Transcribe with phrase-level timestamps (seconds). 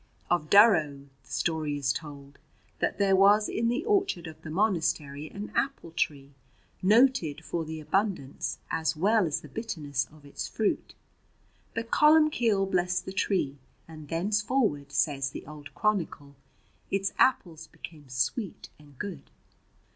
[0.31, 2.39] Of Durrow the story is told
[2.79, 6.31] that there was in the orchard of the monastery an apple tree
[6.81, 10.95] noted for the abundance as well as the bitterness of its fruit.
[11.75, 16.35] But Columbcille blessed the tree, and thenceforward, says the old chronicle,
[16.89, 19.29] its apples became sweet and good.